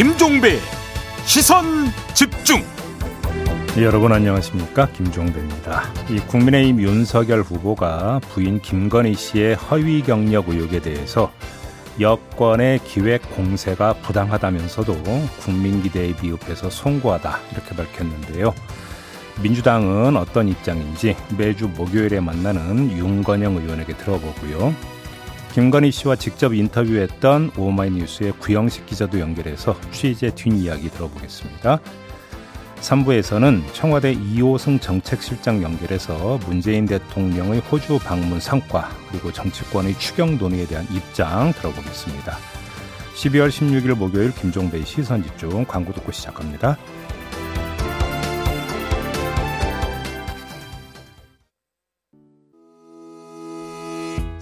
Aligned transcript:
김종배 0.00 0.56
시선 1.26 1.64
집중. 2.14 2.64
네, 3.76 3.82
여러분 3.84 4.10
안녕하십니까 4.12 4.88
김종배입니다. 4.92 5.92
이 6.08 6.16
국민의힘 6.20 6.80
윤석열 6.80 7.42
후보가 7.42 8.20
부인 8.30 8.62
김건희 8.62 9.12
씨의 9.12 9.56
허위 9.56 10.00
경력 10.00 10.48
의혹에 10.48 10.80
대해서 10.80 11.30
여권의 12.00 12.78
기획 12.84 13.30
공세가 13.36 13.92
부당하다면서도 13.92 14.94
국민 15.40 15.82
기대에 15.82 16.16
비읍해서 16.16 16.70
송구하다 16.70 17.38
이렇게 17.52 17.76
밝혔는데요. 17.76 18.54
민주당은 19.42 20.16
어떤 20.16 20.48
입장인지 20.48 21.14
매주 21.36 21.68
목요일에 21.68 22.20
만나는 22.20 22.90
윤건영 22.96 23.58
의원에게 23.58 23.98
들어보고요. 23.98 24.74
김건희 25.54 25.90
씨와 25.90 26.14
직접 26.14 26.54
인터뷰했던 26.54 27.52
오마이뉴스의 27.56 28.32
구영식 28.38 28.86
기자도 28.86 29.18
연결해서 29.18 29.76
취재 29.90 30.32
뒷이야기 30.32 30.90
들어보겠습니다. 30.90 31.80
3부에서는 32.80 33.62
청와대 33.74 34.12
이호승 34.12 34.78
정책실장 34.78 35.62
연결해서 35.62 36.38
문재인 36.46 36.86
대통령의 36.86 37.60
호주 37.60 37.98
방문 37.98 38.38
성과 38.40 38.88
그리고 39.10 39.32
정치권의 39.32 39.98
추경 39.98 40.38
논의에 40.38 40.66
대한 40.66 40.86
입장 40.90 41.52
들어보겠습니다. 41.52 42.38
12월 43.16 43.48
16일 43.48 43.96
목요일 43.96 44.32
김종배의 44.32 44.86
시선집중 44.86 45.66
광고 45.66 45.92
듣고 45.92 46.12
시작합니다. 46.12 46.78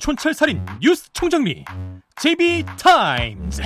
촌철살인 0.00 0.64
뉴스 0.80 1.12
총정리 1.12 1.64
JB타임즈. 2.16 3.62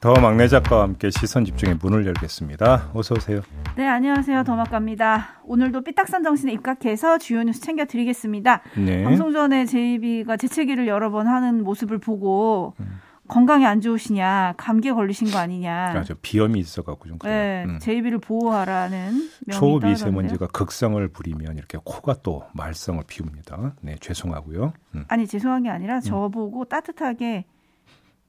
더 0.00 0.14
막내 0.14 0.46
작가와 0.46 0.82
함께 0.82 1.10
시선 1.10 1.44
집중의 1.44 1.78
문을 1.80 2.06
열겠습니다. 2.06 2.90
어서 2.94 3.14
오세요. 3.16 3.40
네, 3.76 3.86
안녕하세요. 3.86 4.44
더막갑니다. 4.44 5.40
오늘도 5.44 5.82
삐딱선 5.82 6.22
정신에 6.22 6.52
입각해서 6.52 7.18
주요 7.18 7.42
뉴스 7.42 7.60
챙겨 7.60 7.84
드리겠습니다. 7.84 8.60
네. 8.76 9.02
방송 9.02 9.32
전에 9.32 9.64
제이비가 9.66 10.36
재채기를 10.36 10.86
여러 10.86 11.10
번 11.10 11.26
하는 11.26 11.64
모습을 11.64 11.98
보고 11.98 12.74
음. 12.80 13.00
건강이 13.28 13.66
안 13.66 13.80
좋으시냐, 13.80 14.54
감기에 14.56 14.92
걸리신 14.92 15.30
거 15.30 15.38
아니냐. 15.38 15.92
아, 15.94 16.02
저 16.02 16.14
비염이 16.20 16.58
있어갖고 16.58 17.08
좀 17.08 17.18
그래요. 17.18 17.34
네, 17.36 17.64
음. 17.64 17.78
제이비를 17.78 18.18
보호하라는 18.18 19.30
초미세먼지가 19.52 20.48
극성을 20.48 21.06
부리면 21.08 21.56
이렇게 21.56 21.78
코가 21.84 22.16
또 22.22 22.44
말썽을 22.54 23.02
피웁니다. 23.06 23.74
네, 23.82 23.96
죄송하고요. 24.00 24.72
음. 24.94 25.04
아니 25.08 25.26
죄송한 25.26 25.64
게 25.64 25.70
아니라 25.70 25.96
음. 25.96 26.00
저보고 26.00 26.64
따뜻하게 26.64 27.44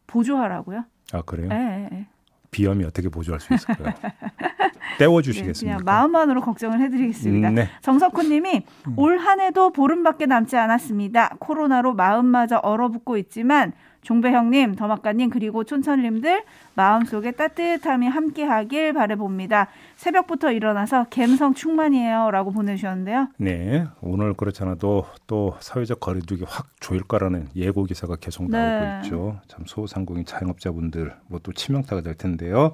보조하라고요. 0.07 0.84
아 1.13 1.22
그래요? 1.22 1.47
네. 1.47 1.57
네, 1.57 1.90
네. 1.91 2.07
비염이 2.52 2.84
어떻게 2.84 3.09
보조할 3.09 3.40
수 3.40 3.53
있을까요? 3.53 3.94
떼워주시겠습니까? 4.97 5.78
네, 5.78 5.84
그냥 5.84 5.85
마음만으로 5.85 6.41
걱정을 6.41 6.81
해드리겠습니다. 6.81 7.50
음, 7.50 7.56
네. 7.56 7.69
정석훈님이 7.81 8.63
음. 8.88 8.94
올한 8.97 9.40
해도 9.40 9.72
보름밖에 9.72 10.25
남지 10.25 10.57
않았습니다. 10.57 11.35
코로나로 11.40 11.94
마음마저 11.94 12.57
얼어붙고 12.57 13.18
있지만 13.18 13.73
종배 14.01 14.31
형님, 14.31 14.75
더마카님 14.75 15.29
그리고 15.29 15.63
촌철님들 15.63 16.43
마음속에 16.75 17.31
따뜻함이 17.31 18.07
함께하길 18.07 18.93
바래봅니다. 18.93 19.67
새벽부터 19.97 20.51
일어나서 20.51 21.05
갬성 21.09 21.53
충만이에요라고 21.53 22.51
보내주셨는데요. 22.51 23.27
네, 23.37 23.85
오늘 24.01 24.33
그렇지 24.33 24.63
않아도 24.63 25.05
또 25.27 25.55
사회적 25.59 25.99
거리두기 25.99 26.45
확 26.47 26.67
조일 26.79 27.03
거라는 27.03 27.49
예고 27.55 27.83
기사가 27.83 28.15
계속 28.15 28.49
나오고 28.49 28.85
네. 28.85 28.99
있죠. 29.03 29.39
참 29.47 29.65
소상공인 29.67 30.25
자영업자분들 30.25 31.13
뭐 31.27 31.39
또 31.41 31.53
치명타가 31.53 32.01
될 32.01 32.16
텐데요. 32.16 32.73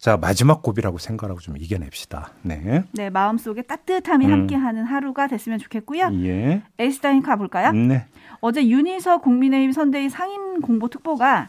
자 0.00 0.16
마지막 0.16 0.62
고비라고 0.62 0.96
생각하고 0.96 1.40
좀 1.40 1.58
이겨냅시다. 1.58 2.30
네. 2.40 2.84
네 2.92 3.10
마음속에 3.10 3.60
따뜻함이 3.60 4.24
음. 4.24 4.32
함께하는 4.32 4.84
하루가 4.84 5.26
됐으면 5.26 5.58
좋겠고요. 5.58 6.08
예. 6.24 6.62
에이스타인 6.78 7.22
가볼까요? 7.22 7.72
네. 7.72 8.06
어제 8.40 8.66
윤희석 8.66 9.20
국민의힘 9.20 9.72
선대위 9.72 10.08
상임 10.08 10.62
공보특보가 10.62 11.48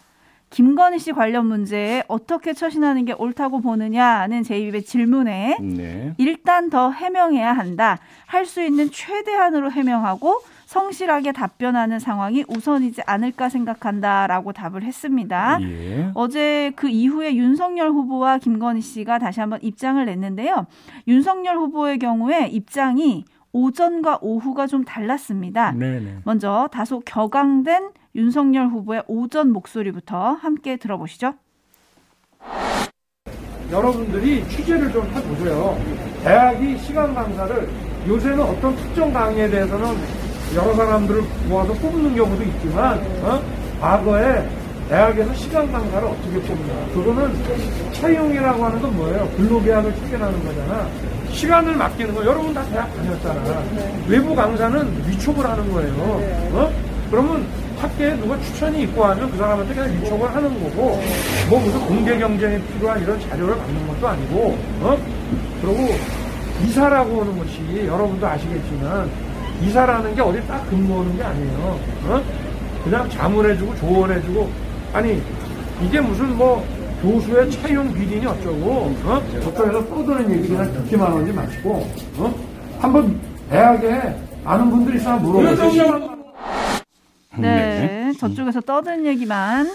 김건희 0.50 1.00
씨 1.00 1.14
관련 1.14 1.46
문제에 1.46 2.04
어떻게 2.10 2.52
처신하는 2.52 3.06
게 3.06 3.14
옳다고 3.14 3.62
보느냐는 3.62 4.44
제이비의 4.44 4.84
질문에 4.84 5.58
네. 5.62 6.14
일단 6.18 6.70
더 6.70 6.92
해명해야 6.92 7.54
한다. 7.54 8.00
할 8.26 8.46
수 8.46 8.62
있는 8.62 8.92
최대한으로 8.92 9.72
해명하고 9.72 10.42
성실하게 10.72 11.34
답변하는 11.34 12.00
상황이 12.00 12.46
우선이지 12.48 13.02
않을까 13.06 13.50
생각한다라고 13.50 14.54
답을 14.54 14.84
했습니다. 14.84 15.60
예. 15.64 16.12
어제 16.14 16.72
그 16.78 16.88
이후에 16.88 17.36
윤석열 17.36 17.90
후보와 17.90 18.38
김건희 18.38 18.80
씨가 18.80 19.20
다시 19.20 19.42
한번 19.42 19.60
입장을 19.62 20.04
냈는데요. 20.06 20.68
윤석열 21.10 21.58
후보의 21.58 22.00
경우에 22.00 22.48
입장이 22.48 23.26
오전과 23.52 24.20
오후가 24.22 24.66
좀 24.68 24.86
달랐습니다. 24.86 25.74
네네. 25.74 26.20
먼저 26.24 26.70
다소 26.72 27.02
격앙된 27.02 27.90
윤석열 28.16 28.68
후보의 28.68 29.04
오전 29.08 29.52
목소리부터 29.52 30.36
함께 30.36 30.78
들어보시죠. 30.78 31.34
여러분들이 33.70 34.48
취재를 34.48 34.90
좀 34.94 35.04
해보세요. 35.08 35.78
대학이 36.24 36.78
시간 36.78 37.14
강사를 37.14 37.68
요새는 38.08 38.40
어떤 38.40 38.74
특정 38.78 39.12
강의에 39.12 39.50
대해서는 39.50 40.21
여러 40.56 40.74
사람들을 40.76 41.24
모아서 41.48 41.74
뽑는 41.74 42.16
경우도 42.16 42.44
있지만 42.44 43.00
어? 43.24 43.42
과거에 43.80 44.48
대학에서 44.90 45.34
시간 45.36 45.72
강사를 45.72 46.06
어떻게 46.06 46.40
뽑냐 46.42 46.88
그거는 46.94 47.34
채용이라고 47.94 48.66
하는 48.66 48.82
건 48.82 48.96
뭐예요? 48.98 49.30
근로계약을 49.38 49.96
체결하는 49.96 50.46
거잖아. 50.46 50.88
시간을 51.32 51.76
맡기는 51.78 52.14
거 52.14 52.26
여러분 52.26 52.54
다 52.54 52.62
대학 52.66 52.94
다녔잖아. 52.98 53.64
네. 53.74 54.04
외부 54.10 54.36
강사는 54.36 55.04
위촉을 55.08 55.50
하는 55.50 55.72
거예요. 55.72 56.18
네. 56.20 56.50
어? 56.52 56.72
그러면 57.10 57.48
학교에 57.80 58.16
누가 58.18 58.38
추천이 58.42 58.84
있고 58.84 59.06
하면 59.06 59.32
그 59.32 59.38
사람한테 59.38 59.74
그냥 59.74 60.02
위촉을 60.02 60.36
하는 60.36 60.62
거고 60.62 61.02
뭐 61.50 61.60
무슨 61.60 61.80
공개 61.88 62.18
경쟁에 62.18 62.60
필요한 62.74 63.02
이런 63.02 63.20
자료를 63.30 63.58
받는 63.58 63.88
것도 63.88 64.08
아니고 64.08 64.58
어? 64.82 64.98
그리고 65.62 65.96
이사라고 66.66 67.22
하는 67.22 67.38
것이 67.40 67.88
여러분도 67.88 68.28
아시겠지만 68.28 69.10
이사라는 69.64 70.16
게 70.16 70.22
어디 70.22 70.46
딱 70.48 70.68
근무하는 70.70 71.16
게 71.18 71.24
아니에요. 71.24 71.80
어? 72.06 72.24
그냥 72.84 73.10
자문해주고 73.10 73.76
조언해주고 73.76 74.50
아니 74.94 75.22
이게 75.82 76.02
무슨 76.02 76.36
뭐 76.36 76.66
교수의 77.02 77.50
차용 77.52 77.94
비리니 77.94 78.26
어쩌고 78.26 78.96
어? 79.06 79.24
저쪽에서 79.44 79.88
떠드는 79.88 80.32
얘기 80.32 80.48
그냥 80.50 80.72
듣기만 80.74 81.14
하지 81.14 81.32
마시고 81.32 81.88
어? 82.18 82.36
한번 82.80 83.20
대학에 83.50 84.16
아는 84.46 84.70
분들 84.70 84.96
있으면 84.96 85.22
물어보세요. 85.22 86.22
네, 87.38 88.12
네, 88.12 88.14
저쪽에서 88.20 88.62
떠드는 88.62 89.06
얘기만 89.06 89.72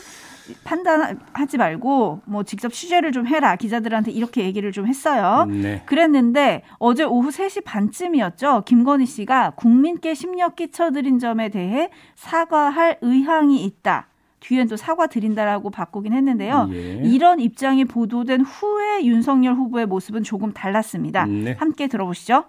판단하지 0.65 1.59
말고 1.59 2.21
뭐 2.25 2.43
직접 2.43 2.73
취재를 2.73 3.13
좀 3.13 3.27
해라 3.27 3.57
기자들한테 3.57 4.11
이렇게 4.11 4.45
얘기를 4.45 4.73
좀 4.73 4.87
했어요. 4.87 5.47
네. 5.47 5.83
그랬는데 5.87 6.63
어제 6.79 7.05
오후 7.05 7.31
3시 7.31 7.65
반쯤이었죠. 7.65 8.63
김건희 8.67 9.07
씨가 9.07 9.53
국민께 9.57 10.15
심려 10.15 10.51
끼쳐드린 10.51 11.19
점에 11.19 11.49
대해 11.49 11.91
사과할 12.15 12.99
의향이 13.01 13.65
있다. 13.65 14.09
뒤엔 14.41 14.69
또 14.69 14.77
사과 14.77 15.07
드린다라고 15.07 15.71
바꾸긴 15.71 16.13
했는데요. 16.13 16.69
예. 16.73 17.01
이런 17.03 17.41
입장이 17.41 17.85
보도된 17.85 18.43
후에 18.43 19.05
윤석열 19.05 19.55
후보의 19.55 19.87
모습은 19.87 20.23
조금 20.23 20.53
달랐습니다. 20.53 21.27
네. 21.27 21.57
함께 21.59 21.89
들어보시죠. 21.89 22.45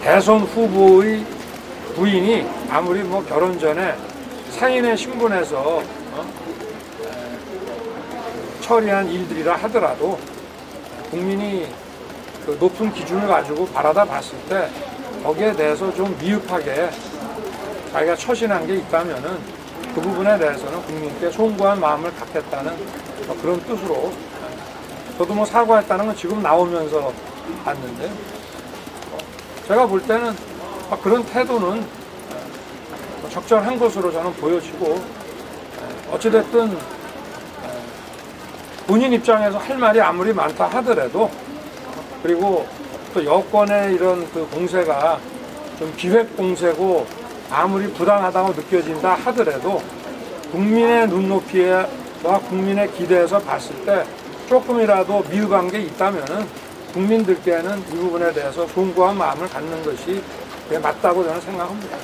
대선 0.00 0.40
후보의 0.40 1.24
부인이 1.94 2.44
아무리 2.70 3.02
뭐 3.02 3.24
결혼 3.24 3.58
전에 3.58 3.94
사인에 4.50 4.96
신분해서 4.96 5.78
어? 5.78 6.01
처리한 8.72 9.06
일들이라 9.06 9.56
하더라도 9.56 10.18
국민이 11.10 11.68
그 12.46 12.56
높은 12.58 12.90
기준을 12.90 13.28
가지고 13.28 13.66
바라다 13.66 14.02
봤을 14.02 14.38
때 14.48 14.66
거기에 15.22 15.52
대해서 15.52 15.92
좀 15.92 16.16
미흡하게 16.18 16.88
자기가 17.92 18.16
처신한 18.16 18.66
게 18.66 18.76
있다면은 18.76 19.38
그 19.94 20.00
부분에 20.00 20.38
대해서는 20.38 20.80
국민께 20.84 21.30
송구한 21.30 21.80
마음을 21.80 22.14
갖겠다는 22.16 22.74
그런 23.42 23.60
뜻으로 23.60 24.10
저도 25.18 25.34
뭐 25.34 25.44
사과했다는 25.44 26.06
건 26.06 26.16
지금 26.16 26.42
나오면서 26.42 27.12
봤는데 27.66 28.10
제가 29.68 29.86
볼 29.86 30.00
때는 30.00 30.34
그런 31.02 31.22
태도는 31.26 31.86
뭐 33.20 33.30
적절한 33.30 33.78
것으로 33.78 34.10
저는 34.10 34.32
보여지고 34.32 34.98
어찌됐든 36.10 37.01
본인 38.86 39.12
입장에서 39.12 39.58
할 39.58 39.78
말이 39.78 40.00
아무리 40.00 40.32
많다 40.32 40.66
하더라도 40.66 41.30
그리고 42.22 42.66
또 43.14 43.24
여권의 43.24 43.94
이런 43.94 44.26
그 44.32 44.46
공세가 44.50 45.18
좀 45.78 45.92
기획 45.96 46.36
공세고 46.36 47.06
아무리 47.50 47.92
부당하다고 47.92 48.52
느껴진다 48.52 49.14
하더라도 49.14 49.82
국민의 50.50 51.08
눈높이와 51.08 51.86
국민의 52.48 52.90
기대에서 52.92 53.38
봤을 53.40 53.74
때 53.84 54.04
조금이라도 54.48 55.24
미흡한 55.30 55.68
게 55.68 55.80
있다면은 55.80 56.46
국민들께는 56.92 57.78
이 57.78 57.96
부분에 57.96 58.32
대해서 58.32 58.66
송구한 58.66 59.16
마음을 59.16 59.48
갖는 59.48 59.82
것이 59.82 60.22
맞다고 60.82 61.24
저는 61.24 61.40
생각합니다. 61.40 61.96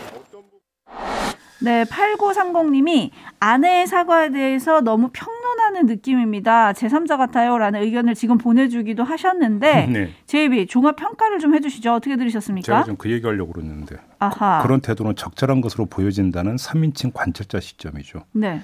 네, 1.60 1.84
8930님이 1.84 3.10
아내의 3.40 3.86
사과에 3.86 4.30
대해서 4.30 4.80
너무 4.80 5.10
평론 5.12 5.37
하는 5.78 5.86
느낌입니다. 5.86 6.72
제3자 6.72 7.16
같아요. 7.16 7.56
라는 7.58 7.82
의견을 7.82 8.14
지금 8.14 8.36
보내주기도 8.38 9.04
하셨는데, 9.04 9.86
네. 9.92 10.10
제이비 10.26 10.66
종합 10.66 10.96
평가를 10.96 11.38
좀 11.38 11.54
해주시죠. 11.54 11.94
어떻게 11.94 12.16
들으셨습니까? 12.16 12.64
제가 12.66 12.84
좀 12.84 12.96
그 12.98 13.10
얘기하려고 13.10 13.52
그러는데, 13.52 13.96
아하. 14.18 14.60
그런 14.62 14.80
태도는 14.80 15.14
적절한 15.14 15.60
것으로 15.60 15.86
보여진다는 15.86 16.56
3인칭 16.56 17.12
관찰자 17.14 17.60
시점이죠. 17.60 18.24
네. 18.32 18.60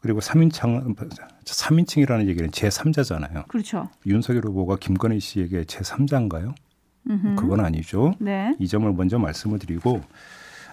그리고 0.00 0.18
3인칭, 0.18 0.96
3인칭이라는 1.44 2.26
얘기는 2.26 2.50
제3자잖아요. 2.50 3.46
그렇죠. 3.46 3.88
윤석열 4.04 4.44
후보가 4.46 4.76
김건희 4.80 5.20
씨에게 5.20 5.62
제3자인가요? 5.62 6.54
음흠. 7.08 7.36
그건 7.36 7.60
아니죠. 7.60 8.14
네. 8.18 8.54
이 8.58 8.66
점을 8.66 8.92
먼저 8.92 9.18
말씀을 9.18 9.60
드리고, 9.60 10.00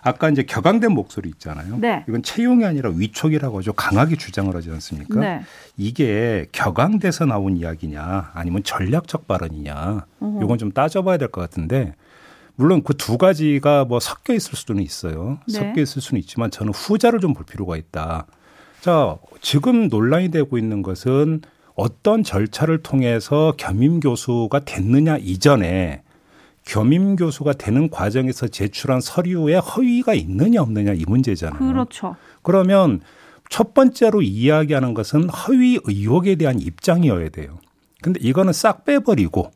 아까 0.02 0.30
이제 0.30 0.44
격앙된 0.44 0.92
목소리 0.94 1.30
있잖아요. 1.30 1.78
네. 1.78 2.04
이건 2.08 2.24
채용이 2.24 2.66
아니라 2.66 2.90
위촉이라고 2.90 3.60
아주 3.60 3.74
강하게 3.74 4.16
주장을 4.16 4.54
하지 4.56 4.70
않습니까? 4.72 5.20
네. 5.20 5.42
이게 5.78 6.46
격앙돼서 6.52 7.26
나온 7.26 7.58
이야기냐 7.58 8.32
아니면 8.34 8.64
전략적 8.64 9.28
발언이냐 9.28 10.06
어허. 10.20 10.40
이건 10.44 10.58
좀 10.58 10.72
따져봐야 10.72 11.18
될 11.18 11.30
것 11.30 11.42
같은데 11.42 11.96
물론 12.56 12.84
그 12.84 12.94
두 12.94 13.18
가지가 13.18 13.86
뭐 13.86 14.00
섞여 14.00 14.34
있을 14.34 14.56
수는 14.56 14.84
있어요. 14.84 15.40
네. 15.48 15.54
섞여 15.54 15.82
있을 15.82 16.02
수는 16.02 16.20
있지만 16.22 16.52
저는 16.52 16.74
후자를 16.74 17.20
좀 17.20 17.34
볼 17.34 17.46
필요가 17.46 17.78
있다. 17.78 18.26
자, 18.82 19.18
지금 19.42 19.88
논란이 19.88 20.30
되고 20.32 20.58
있는 20.58 20.82
것은 20.82 21.42
어떤 21.76 22.24
절차를 22.24 22.84
통해서 22.84 23.54
겸임 23.58 24.00
교수가 24.02 24.60
됐느냐 24.66 25.18
이전에 25.18 26.02
겸임 26.70 27.16
교수가 27.16 27.54
되는 27.54 27.90
과정에서 27.90 28.48
제출한 28.48 29.02
서류에 29.02 29.56
허위가 29.56 30.14
있느냐 30.14 30.62
없느냐 30.62 30.94
이 30.94 31.04
문제잖아요. 31.08 31.58
그렇죠. 31.58 32.16
그러면 32.44 33.02
첫 33.50 33.74
번째로 33.74 34.22
이야기하는 34.22 34.94
것은 34.94 35.30
허위 35.30 35.80
의혹에 35.84 36.36
대한 36.36 36.60
입장이어야 36.60 37.30
돼요. 37.30 37.58
근데 38.04 38.20
이거는 38.22 38.54
싹 38.54 38.86
빼버리고 38.86 39.50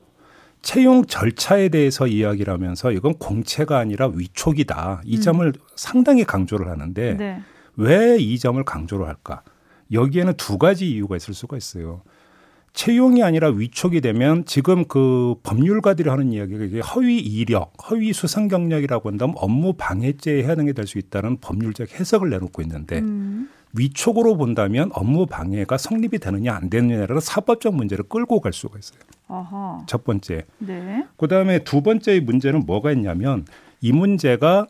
채용 0.64 1.06
절차에 1.06 1.70
대해서 1.70 2.08
이야기를 2.08 2.52
하면서 2.52 2.92
이건 2.92 3.14
공채가 3.14 3.78
아니라 3.78 4.08
위촉이다. 4.08 5.04
이 5.06 5.18
음. 5.18 5.22
점을 5.22 5.46
음. 5.46 5.54
상당히 5.76 6.24
강조를 6.24 6.68
하는데 6.68 7.14
네. 7.14 7.42
왜이 7.76 8.40
점을 8.40 8.62
강조를 8.64 9.08
할까? 9.08 9.44
여기에는 9.92 10.34
두 10.38 10.58
가지 10.58 10.90
이유가 10.90 11.16
있을 11.16 11.36
수가 11.36 11.58
있어요. 11.58 12.02
채용이 12.74 13.22
아니라 13.24 13.50
위촉이 13.50 14.02
되면 14.02 14.46
지금 14.46 14.86
그 14.86 15.36
법률가들이 15.44 16.10
하는 16.10 16.32
이야기가 16.32 16.66
이게 16.66 16.80
허위 16.80 17.20
이력, 17.20 17.72
허위 17.90 18.14
수상 18.14 18.48
경력이라고 18.48 19.10
한다면 19.10 19.36
업무 19.38 19.74
방해죄에 19.74 20.44
해당이 20.44 20.74
될 20.74 20.84
수 20.88 20.98
있다는 20.98 21.38
법률적 21.38 21.98
해석을 22.00 22.30
내놓고 22.32 22.62
있는데 22.64 23.00
음. 23.00 23.50
위촉으로 23.76 24.38
본다면 24.38 24.90
업무 24.94 25.26
방해가 25.26 25.78
성립이 25.78 26.20
되느냐 26.20 26.54
안 26.54 26.70
되느냐라는 26.70 27.22
사법적 27.22 27.74
문제를 27.76 28.04
끌고 28.10 28.42
갈 28.42 28.52
수가 28.54 28.78
있어요. 28.78 29.00
아하. 29.28 29.84
첫 29.88 30.04
번째. 30.04 30.46
네. 30.60 31.06
그다음에 31.18 31.64
두 31.64 31.82
번째의 31.82 32.22
문제는 32.22 32.66
뭐가 32.66 32.92
있냐면 32.92 33.46
이 33.82 33.92
문제가 33.92 34.68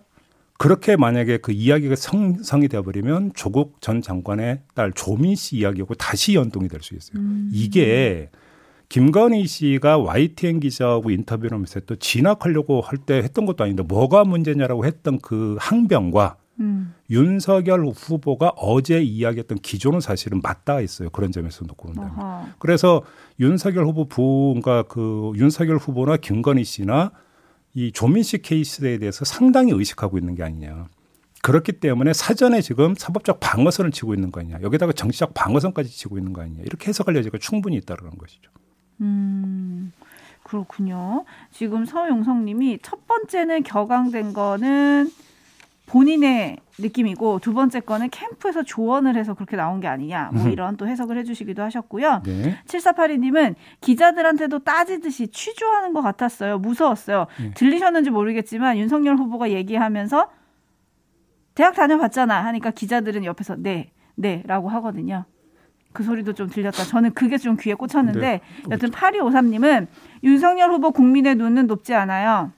그렇게 0.63 0.95
만약에 0.95 1.39
그 1.39 1.51
이야기가 1.51 1.97
성성이 1.97 2.69
되어버리면 2.69 3.33
조국 3.35 3.81
전 3.81 4.01
장관의 4.01 4.61
딸 4.73 4.93
조민 4.93 5.35
씨 5.35 5.57
이야기하고 5.57 5.93
다시 5.95 6.35
연동이 6.35 6.69
될 6.69 6.81
수 6.81 6.95
있어요. 6.95 7.19
음. 7.19 7.49
이게 7.51 8.29
김건희 8.87 9.45
씨가 9.45 9.97
YTN 9.97 10.61
기자하고 10.61 11.09
인터뷰를 11.11 11.51
하면서 11.51 11.81
또 11.81 11.97
진학하려고 11.97 12.79
할 12.79 12.97
때 12.97 13.15
했던 13.15 13.45
것도 13.45 13.65
아닌데 13.65 13.83
뭐가 13.83 14.23
문제냐라고 14.23 14.85
했던 14.85 15.19
그 15.19 15.57
항변과 15.59 16.37
음. 16.61 16.93
윤석열 17.09 17.85
후보가 17.87 18.53
어제 18.55 19.01
이야기했던 19.01 19.57
기조는 19.57 19.99
사실은 19.99 20.39
맞닿아 20.41 20.79
있어요. 20.79 21.09
그런 21.09 21.33
점에서 21.33 21.65
놓고 21.65 21.87
본다면. 21.91 22.53
그래서 22.59 23.01
윤석열 23.37 23.83
후보 23.85 24.07
부가 24.07 24.83
그 24.83 25.33
윤석열 25.35 25.75
후보나 25.75 26.15
김건희 26.15 26.63
씨나 26.63 27.11
이 27.73 27.91
조민 27.91 28.23
씨 28.23 28.41
케이스에 28.41 28.97
대해서 28.97 29.25
상당히 29.25 29.71
의식하고 29.71 30.17
있는 30.17 30.35
게 30.35 30.43
아니냐. 30.43 30.87
그렇기 31.41 31.73
때문에 31.73 32.13
사전에 32.13 32.61
지금 32.61 32.95
사법적 32.95 33.39
방어선을 33.39 33.91
치고 33.91 34.13
있는 34.13 34.31
거 34.31 34.39
아니냐. 34.39 34.59
여기다가 34.61 34.93
정치적 34.93 35.33
방어선까지 35.33 35.89
치고 35.89 36.17
있는 36.17 36.31
거 36.33 36.41
아니냐. 36.41 36.63
이렇게 36.63 36.87
해석할 36.87 37.15
여지가 37.15 37.37
충분히 37.39 37.75
있다는 37.77 38.17
것이죠. 38.17 38.49
음. 39.01 39.91
그렇군요. 40.43 41.25
지금 41.51 41.85
서용성 41.85 42.45
님이 42.45 42.77
첫 42.81 43.07
번째는 43.07 43.63
격앙된 43.63 44.33
거는 44.33 45.11
본인의 45.85 46.57
느낌이고 46.79 47.39
두 47.39 47.53
번째 47.53 47.81
거는 47.81 48.09
캠프에서 48.09 48.63
조언을 48.63 49.15
해서 49.15 49.33
그렇게 49.33 49.55
나온 49.57 49.79
게 49.79 49.87
아니냐 49.87 50.31
뭐 50.33 50.47
이런 50.47 50.77
또 50.77 50.87
해석을 50.87 51.17
해주시기도 51.17 51.61
하셨고요. 51.61 52.23
네. 52.25 52.57
7482님은 52.65 53.55
기자들한테도 53.81 54.59
따지듯이 54.59 55.27
취조하는 55.27 55.93
것 55.93 56.01
같았어요. 56.01 56.57
무서웠어요. 56.59 57.27
네. 57.39 57.51
들리셨는지 57.51 58.09
모르겠지만 58.09 58.77
윤석열 58.77 59.17
후보가 59.17 59.51
얘기하면서 59.51 60.29
대학 61.53 61.75
다녀봤잖아 61.75 62.43
하니까 62.45 62.71
기자들은 62.71 63.25
옆에서 63.25 63.55
네, 63.57 63.91
네라고 64.15 64.69
하거든요. 64.69 65.25
그 65.91 66.01
소리도 66.01 66.33
좀 66.33 66.49
들렸다. 66.49 66.83
저는 66.85 67.13
그게 67.13 67.37
좀 67.37 67.55
귀에 67.59 67.75
꽂혔는데 67.75 68.19
네. 68.19 68.41
여튼 68.71 68.89
8253님은 68.89 69.87
윤석열 70.23 70.71
후보 70.71 70.91
국민의 70.91 71.35
눈은 71.35 71.67
높지 71.67 71.93
않아요. 71.93 72.51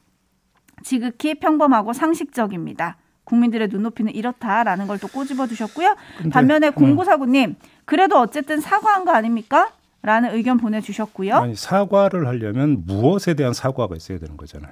지극히 0.84 1.36
평범하고 1.36 1.92
상식적입니다. 1.92 2.98
국민들의 3.26 3.68
눈높이는 3.70 4.14
이렇다라는 4.16 4.88
걸 4.88 5.00
또 5.00 5.08
꼬집어 5.10 5.46
주셨고요. 5.48 5.96
반면에 6.32 6.68
음. 6.68 6.74
공구사구님 6.74 7.56
그래도 7.84 8.18
어쨌든 8.20 8.62
사과한 8.62 9.04
거 9.06 9.12
아닙니까? 9.12 9.72
라는 10.02 10.34
의견 10.36 10.58
보내주셨고요. 10.58 11.36
아니, 11.36 11.56
사과를 11.56 12.28
하려면 12.28 12.84
무엇에 12.86 13.34
대한 13.34 13.54
사과가 13.54 13.96
있어야 13.96 14.20
되는 14.20 14.38
거잖아요. 14.38 14.72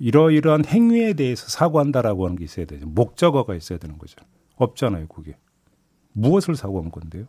이러이러한 0.00 0.64
행위에 0.64 1.14
대해서 1.14 1.48
사과한다라고 1.48 2.24
하는 2.26 2.36
게 2.36 2.44
있어야 2.44 2.66
되죠. 2.66 2.86
목적어가 2.86 3.54
있어야 3.54 3.78
되는 3.78 3.96
거죠. 3.98 4.16
없잖아요, 4.56 5.06
그게. 5.08 5.36
무엇을 6.12 6.56
사과한 6.56 6.90
건데요? 6.90 7.26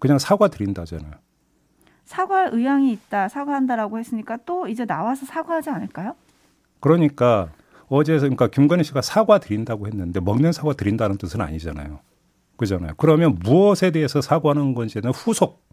그냥 0.00 0.18
사과 0.18 0.48
드린다잖아요. 0.48 1.12
사과할 2.04 2.50
의향이 2.52 2.92
있다, 2.92 3.28
사과한다라고 3.28 3.98
했으니까 3.98 4.38
또 4.46 4.68
이제 4.68 4.84
나와서 4.84 5.26
사과하지 5.26 5.70
않을까요? 5.70 6.14
그러니까 6.80 7.48
어제 7.88 8.18
그러니까 8.18 8.48
김건희 8.48 8.84
씨가 8.84 9.02
사과 9.02 9.38
드린다고 9.38 9.86
했는데 9.86 10.20
먹는 10.20 10.52
사과 10.52 10.72
드린다는 10.72 11.18
뜻은 11.18 11.40
아니잖아요. 11.40 12.00
그잖아요. 12.56 12.92
그러면 12.96 13.38
무엇에 13.42 13.90
대해서 13.90 14.20
사과하는 14.20 14.74
건지는 14.74 15.10
후속 15.10 15.64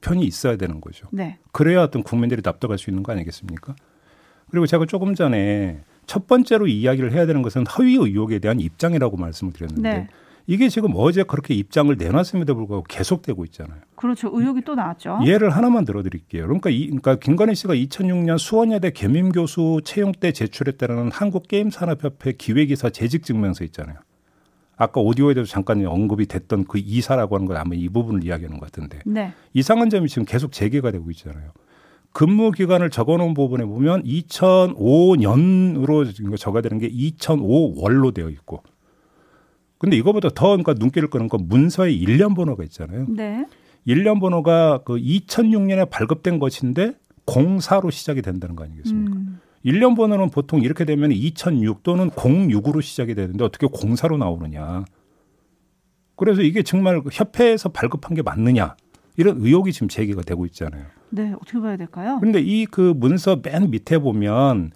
편이 0.00 0.24
있어야 0.24 0.56
되는 0.56 0.80
거죠. 0.80 1.08
네. 1.10 1.38
그래야 1.52 1.82
어떤 1.82 2.02
국민들이 2.02 2.42
납득할 2.44 2.78
수 2.78 2.90
있는 2.90 3.02
거 3.02 3.12
아니겠습니까? 3.12 3.74
그리고 4.50 4.66
제가 4.66 4.86
조금 4.86 5.14
전에 5.14 5.80
첫 6.06 6.26
번째로 6.26 6.68
이야기를 6.68 7.12
해야 7.12 7.26
되는 7.26 7.42
것은 7.42 7.66
허위 7.66 7.94
의혹에 7.94 8.38
대한 8.38 8.60
입장이라고 8.60 9.16
말씀을 9.16 9.52
드렸는데 9.52 9.90
네. 9.90 10.08
이게 10.48 10.68
지금 10.68 10.92
어제 10.94 11.24
그렇게 11.24 11.54
입장을 11.54 11.94
내놨음에도 11.96 12.54
불구하고 12.54 12.84
계속되고 12.88 13.44
있잖아요. 13.46 13.80
그렇죠. 13.96 14.30
의혹이 14.32 14.62
또 14.62 14.74
나왔죠. 14.74 15.18
예를 15.24 15.50
하나만 15.50 15.84
들어드릴게요. 15.84 16.46
그러니까, 16.46 16.70
이, 16.70 16.86
그러니까 16.86 17.16
김건희 17.16 17.56
씨가 17.56 17.74
2006년 17.74 18.38
수원여대 18.38 18.90
겸임 18.90 19.32
교수 19.32 19.80
채용 19.84 20.12
때 20.12 20.32
제출했다는 20.32 21.10
한국게임산업협회 21.10 22.32
기획이사 22.32 22.90
재직 22.90 23.24
증명서 23.24 23.64
있잖아요. 23.64 23.96
아까 24.76 25.00
오디오에도 25.00 25.44
잠깐 25.44 25.84
언급이 25.84 26.26
됐던 26.26 26.66
그 26.66 26.78
이사라고 26.78 27.34
하는 27.36 27.46
건 27.46 27.56
아마 27.56 27.74
이 27.74 27.88
부분을 27.88 28.22
이야기하는 28.24 28.58
것 28.58 28.66
같은데 28.66 28.98
네. 29.06 29.32
이상한 29.54 29.88
점이 29.88 30.08
지금 30.08 30.26
계속 30.26 30.52
재개가 30.52 30.90
되고 30.90 31.10
있잖아요. 31.10 31.52
근무 32.12 32.50
기간을 32.50 32.90
적어놓은 32.90 33.32
부분에 33.34 33.64
보면 33.64 34.02
2005년으로 34.04 36.38
적어되는 36.38 36.78
게 36.78 36.90
2005월로 36.90 38.12
되어 38.14 38.28
있고 38.30 38.62
근데 39.78 39.96
이거보다 39.96 40.30
더 40.30 40.48
그러니까 40.48 40.74
눈길을 40.74 41.08
끄는 41.10 41.28
건 41.28 41.46
문서에 41.48 41.92
일련 41.92 42.34
번호가 42.34 42.64
있잖아요. 42.64 43.06
네. 43.08 43.46
일련 43.84 44.18
번호가 44.20 44.82
그 44.84 44.94
2006년에 44.96 45.88
발급된 45.90 46.38
것인데 46.38 46.94
04로 47.26 47.90
시작이 47.90 48.22
된다는 48.22 48.56
거 48.56 48.64
아니겠습니까? 48.64 49.14
음. 49.16 49.40
일련 49.62 49.94
번호는 49.94 50.30
보통 50.30 50.60
이렇게 50.62 50.84
되면 50.84 51.10
2006 51.12 51.82
또는 51.82 52.10
06으로 52.10 52.80
시작이 52.82 53.14
되는데 53.14 53.44
어떻게 53.44 53.66
04로 53.66 54.16
나오느냐. 54.16 54.84
그래서 56.16 56.40
이게 56.42 56.62
정말 56.62 57.02
협회에서 57.12 57.68
발급한 57.70 58.14
게 58.14 58.22
맞느냐. 58.22 58.76
이런 59.16 59.38
의혹이 59.40 59.72
지금 59.72 59.88
제기가 59.88 60.22
되고 60.22 60.46
있잖아요. 60.46 60.84
네, 61.10 61.32
어떻게 61.40 61.58
봐야 61.60 61.76
될까요? 61.76 62.16
그런데 62.20 62.40
이 62.40 62.66
그 62.66 62.92
문서 62.96 63.40
맨 63.42 63.70
밑에 63.70 63.98
보면 63.98 64.70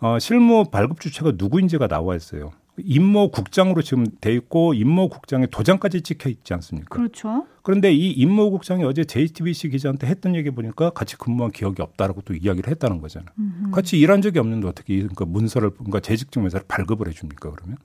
어, 0.00 0.18
실무 0.18 0.64
발급 0.70 1.00
주체가 1.00 1.32
누구인지가 1.36 1.88
나와 1.88 2.14
있어요. 2.16 2.50
임모 2.78 3.30
국장으로 3.30 3.82
지금 3.82 4.06
돼 4.20 4.34
있고 4.34 4.74
임모 4.74 5.08
국장의 5.08 5.48
도장까지 5.50 6.02
찍혀 6.02 6.28
있지 6.28 6.52
않습니까? 6.54 6.94
그렇죠. 6.94 7.46
그런데 7.62 7.92
이 7.92 8.10
임모 8.12 8.50
국장이 8.50 8.84
어제 8.84 9.04
JTBC 9.04 9.70
기자한테 9.70 10.06
했던 10.06 10.34
얘기 10.34 10.50
보니까 10.50 10.90
같이 10.90 11.16
근무한 11.16 11.52
기억이 11.52 11.80
없다라고 11.82 12.20
또 12.22 12.34
이야기를 12.34 12.70
했다는 12.70 13.00
거잖아요. 13.00 13.28
음흠. 13.38 13.70
같이 13.70 13.98
일한 13.98 14.20
적이 14.22 14.38
없는데 14.40 14.68
어떻게 14.68 14.96
그러니까 14.96 15.24
문서를 15.24 15.70
그러니까 15.70 16.00
재직 16.00 16.30
증명서를 16.30 16.66
발급을 16.68 17.08
해줍니까 17.08 17.50
그러면? 17.50 17.78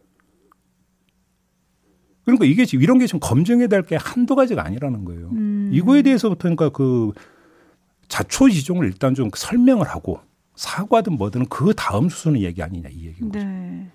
그러니까 2.25 2.45
이게 2.45 2.65
지금 2.65 2.83
이런 2.83 2.99
게 2.99 3.07
지금 3.07 3.19
검증해야 3.19 3.67
될 3.67 3.81
게 3.83 3.95
한두 3.95 4.35
가지가 4.35 4.63
아니라는 4.63 5.05
거예요. 5.05 5.29
음. 5.31 5.69
이거에 5.73 6.01
대해서부터 6.01 6.41
그러니까 6.43 6.69
그 6.69 7.11
자초지종을 8.09 8.85
일단 8.85 9.15
좀 9.15 9.29
설명을 9.33 9.87
하고 9.87 10.19
사과든 10.55 11.13
뭐든 11.17 11.45
그 11.47 11.73
다음 11.75 12.09
수순의 12.09 12.43
얘기 12.43 12.61
아니냐 12.61 12.89
이 12.89 13.07
얘기인 13.07 13.31
거죠. 13.31 13.45
네. 13.45 13.89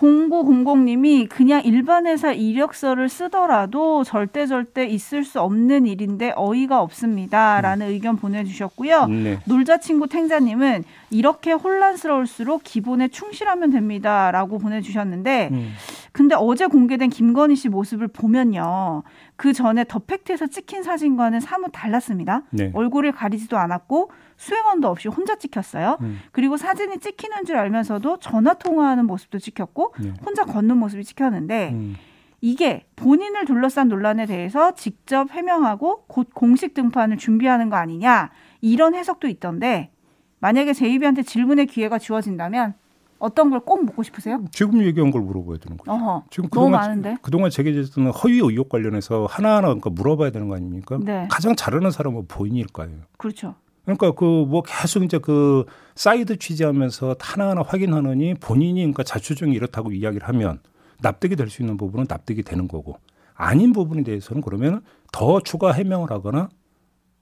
0900님이 0.00 1.28
그냥 1.28 1.62
일반 1.64 2.06
회사 2.06 2.32
이력서를 2.32 3.08
쓰더라도 3.08 4.02
절대 4.02 4.46
절대 4.46 4.86
있을 4.86 5.24
수 5.24 5.40
없는 5.40 5.86
일인데 5.86 6.32
어이가 6.36 6.80
없습니다. 6.80 7.60
라는 7.60 7.86
음. 7.86 7.92
의견 7.92 8.16
보내주셨고요. 8.16 9.06
네. 9.06 9.38
놀자친구 9.44 10.08
탱자님은 10.08 10.84
이렇게 11.10 11.52
혼란스러울수록 11.52 12.62
기본에 12.64 13.08
충실하면 13.08 13.70
됩니다. 13.70 14.30
라고 14.30 14.58
보내주셨는데 14.58 15.50
음. 15.52 15.72
근데 16.12 16.34
어제 16.36 16.66
공개된 16.66 17.10
김건희 17.10 17.56
씨 17.56 17.68
모습을 17.68 18.08
보면요. 18.08 19.02
그 19.36 19.52
전에 19.52 19.84
더 19.86 20.00
팩트에서 20.00 20.48
찍힌 20.48 20.82
사진과는 20.82 21.40
사뭇 21.40 21.70
달랐습니다. 21.72 22.42
네. 22.50 22.70
얼굴을 22.74 23.12
가리지도 23.12 23.56
않았고 23.56 24.10
수행원도 24.36 24.88
없이 24.88 25.08
혼자 25.08 25.36
찍혔어요. 25.36 25.98
음. 26.00 26.18
그리고 26.32 26.56
사진이 26.56 26.98
찍히는 26.98 27.44
줄 27.44 27.56
알면서도 27.56 28.18
전화 28.18 28.54
통화하는 28.54 29.06
모습도 29.06 29.38
찍혔고 29.38 29.94
네. 30.00 30.12
혼자 30.24 30.44
걷는 30.44 30.76
모습이 30.78 31.04
찍혔는데 31.04 31.70
음. 31.72 31.96
이게 32.40 32.86
본인을 32.96 33.44
둘러싼 33.44 33.88
논란에 33.88 34.26
대해서 34.26 34.74
직접 34.74 35.30
해명하고 35.30 36.04
곧 36.06 36.30
공식 36.32 36.74
등판을 36.74 37.18
준비하는 37.18 37.68
거 37.68 37.76
아니냐 37.76 38.30
이런 38.62 38.94
해석도 38.94 39.28
있던데 39.28 39.90
만약에 40.38 40.72
제이비한테 40.72 41.22
질문의 41.22 41.66
기회가 41.66 41.98
주어진다면 41.98 42.74
어떤 43.20 43.50
걸 43.50 43.67
꼭 43.67 43.84
묻고 43.84 44.02
싶으세요? 44.02 44.42
지금 44.50 44.82
얘기한 44.82 45.10
걸 45.12 45.22
물어봐야 45.22 45.58
되는 45.58 45.76
거죠. 45.76 45.92
어허, 45.92 46.24
지금 46.30 46.48
그동안, 46.48 46.70
너무 46.72 46.76
많은데. 46.82 47.16
그동안 47.22 47.50
제기됐던 47.50 48.08
허위 48.10 48.38
의혹 48.38 48.68
관련해서 48.68 49.26
하나하나 49.30 49.68
그러니까 49.68 49.90
물어봐야 49.90 50.30
되는 50.30 50.48
거 50.48 50.56
아닙니까? 50.56 50.98
네. 51.02 51.28
가장 51.30 51.54
잘하는 51.54 51.90
사람은 51.92 52.26
본인일까요? 52.26 52.90
그렇죠. 53.18 53.54
그러니까 53.84 54.12
그 54.12 54.24
뭐 54.24 54.62
계속 54.62 55.02
이제 55.04 55.18
그 55.18 55.64
사이드 55.94 56.38
취재하면서 56.38 57.16
하나하나 57.20 57.62
확인하느니 57.62 58.34
본인이 58.34 58.80
그러니까 58.80 59.02
자초지종이 59.02 59.54
이렇다고 59.54 59.92
이야기를 59.92 60.26
하면 60.28 60.60
납득이 61.02 61.36
될 61.36 61.48
수 61.48 61.62
있는 61.62 61.76
부분은 61.76 62.06
납득이 62.08 62.42
되는 62.42 62.68
거고 62.68 62.96
아닌 63.34 63.72
부분에 63.72 64.02
대해서는 64.02 64.42
그러면 64.42 64.82
더 65.12 65.40
추가 65.40 65.72
해명을 65.72 66.10
하거나 66.10 66.48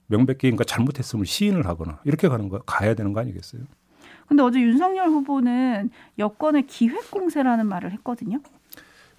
명백히 0.07 0.39
그러니까 0.41 0.63
잘못했음을 0.63 1.25
시인을 1.25 1.65
하거나 1.67 1.99
이렇게 2.03 2.27
가는 2.27 2.49
거 2.49 2.59
가야 2.65 2.93
되는 2.93 3.13
거 3.13 3.19
아니겠어요? 3.21 3.61
근데 4.29 4.43
어제 4.43 4.61
윤석열 4.61 5.09
후보는 5.09 5.89
여권의 6.19 6.67
기획 6.67 7.09
공세라는 7.09 7.65
말을 7.65 7.91
했거든요. 7.93 8.39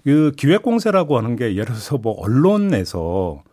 그 0.05 0.31
기획 0.37 0.63
공세라고 0.63 1.17
하는 1.17 1.35
게 1.35 1.51
예를 1.51 1.65
들어서 1.65 1.97
뭐 1.97 2.13
언론에서 2.13 3.43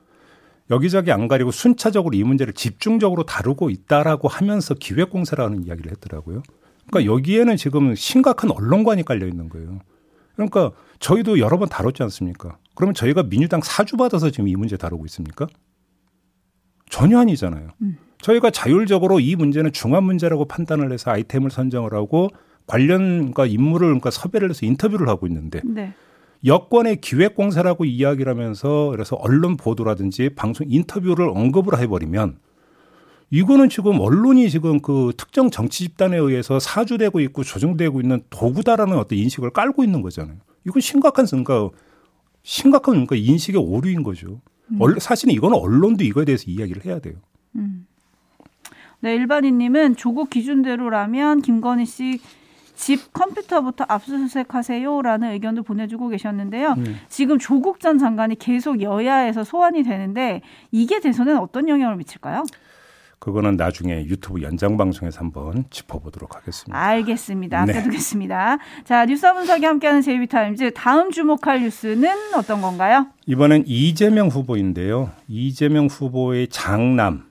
여기저기 0.71 1.11
안 1.11 1.27
가리고 1.27 1.51
순차적으로 1.51 2.17
이 2.17 2.23
문제를 2.23 2.53
집중적으로 2.53 3.25
다루고 3.25 3.71
있다라고 3.71 4.29
하면서 4.29 4.75
기획 4.75 5.11
공세라는 5.11 5.65
이야기를 5.65 5.91
했더라고요. 5.93 6.43
그러니까 6.87 7.13
여기에는 7.13 7.57
지금 7.57 7.95
심각한 7.97 8.53
언론관이 8.53 9.05
깔려 9.05 9.27
있는 9.27 9.49
거예요. 9.49 9.81
그러니까 10.37 10.71
저희도 11.01 11.41
여러 11.41 11.59
번 11.59 11.69
다뤘지 11.69 12.05
않습니까? 12.05 12.59
그러면 12.77 12.95
저희가 12.95 13.25
민주당 13.25 13.61
사주 13.63 13.97
받아서 13.97 14.31
지금 14.31 14.47
이 14.47 14.55
문제 14.55 14.77
다루고 14.77 15.05
있습니까? 15.07 15.49
전혀 16.89 17.19
아니잖아요. 17.19 17.71
음. 17.83 17.99
저희가 18.21 18.51
자율적으로 18.51 19.21
이 19.21 19.37
문제는 19.37 19.73
중한 19.73 20.05
문제라고 20.05 20.47
판단을 20.47 20.93
해서 20.93 21.11
아이템을 21.11 21.51
선정을 21.51 21.95
하고 21.95 22.29
관련 22.67 23.33
과 23.33 23.47
인물을 23.47 23.87
그러니까 23.87 24.11
섭외를 24.11 24.51
해서 24.51 24.67
인터뷰를 24.67 25.09
하고 25.09 25.27
있는데 25.27 25.61
네. 25.65 25.95
여권의 26.45 27.01
기획공사라고 27.01 27.85
이야기를 27.85 28.31
하면서 28.31 28.89
그래서 28.91 29.17
언론 29.17 29.57
보도라든지 29.57 30.31
방송 30.31 30.67
인터뷰를 30.69 31.29
언급을 31.29 31.79
해버리면 31.79 32.39
이거는 33.31 33.69
지금 33.69 34.01
언론이 34.01 34.49
지금 34.51 34.81
그 34.81 35.13
특정 35.17 35.51
정치 35.51 35.85
집단에 35.85 36.17
의해서 36.17 36.59
사주되고 36.59 37.21
있고 37.21 37.45
조정되고 37.45 38.01
있는 38.01 38.23
도구다라는 38.31 38.97
어떤 38.97 39.19
인식을 39.19 39.51
깔고 39.51 39.85
있는 39.85 40.01
거잖아요. 40.01 40.37
이건 40.67 40.81
심각한 40.81 41.27
그러니까 41.27 41.71
심각한 42.43 42.95
그러니까 42.95 43.17
인식의 43.17 43.61
오류인 43.61 44.03
거죠. 44.03 44.41
음. 44.69 44.79
사실은 44.99 45.35
이거는 45.35 45.59
언론도 45.59 46.05
이거에 46.05 46.25
대해서 46.25 46.45
이야기를 46.47 46.85
해야 46.85 46.99
돼요. 47.01 47.15
음. 49.01 49.05
네, 49.07 49.15
일반인님은 49.15 49.97
조국 49.97 50.31
기준대로라면 50.31 51.43
김건희 51.43 51.87
씨 51.87 52.19
집 52.79 53.13
컴퓨터부터 53.13 53.85
압수수색하세요라는 53.89 55.33
의견도 55.33 55.65
보내주고 55.65 56.09
계셨는데요. 56.09 56.75
네. 56.77 56.95
지금 57.09 57.39
조국 57.39 57.81
전 57.81 57.99
장관이 57.99 58.39
계속 58.39 58.81
여야에서 58.81 59.43
소환이 59.43 59.83
되는데 59.83 60.41
이게 60.71 61.01
대선에 61.01 61.33
어떤 61.33 61.69
영향을 61.69 61.97
미칠까요? 61.97 62.45
그거는 63.19 63.57
나중에 63.57 64.05
유튜브 64.07 64.43
연장 64.43 64.77
방송에서 64.77 65.19
한번 65.19 65.65
짚어보도록 65.71 66.37
하겠습니다. 66.37 66.81
알겠습니다. 66.81 67.65
네. 67.65 67.73
아껴두겠습니다. 67.73 68.59
자 68.85 69.05
뉴스 69.07 69.31
분석이 69.35 69.65
함께하는 69.65 70.01
제이비타임즈 70.01 70.75
다음 70.75 71.11
주목할 71.11 71.63
뉴스는 71.63 72.09
어떤 72.37 72.63
건가요? 72.63 73.09
이번엔 73.27 73.65
이재명 73.67 74.29
후보인데요. 74.29 75.11
이재명 75.27 75.87
후보의 75.87 76.47
장남 76.47 77.28